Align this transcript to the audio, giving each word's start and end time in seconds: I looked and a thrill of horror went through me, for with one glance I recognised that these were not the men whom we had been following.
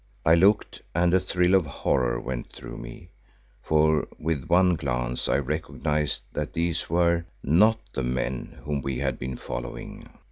I 0.25 0.33
looked 0.33 0.81
and 0.95 1.13
a 1.13 1.19
thrill 1.19 1.53
of 1.53 1.67
horror 1.67 2.19
went 2.19 2.51
through 2.51 2.77
me, 2.79 3.09
for 3.61 4.07
with 4.17 4.45
one 4.45 4.73
glance 4.75 5.29
I 5.29 5.37
recognised 5.37 6.23
that 6.33 6.53
these 6.53 6.89
were 6.89 7.25
not 7.43 7.79
the 7.93 8.01
men 8.01 8.57
whom 8.63 8.81
we 8.81 8.97
had 8.97 9.19
been 9.19 9.37
following. 9.37 10.09